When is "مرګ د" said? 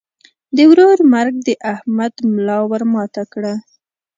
1.13-1.49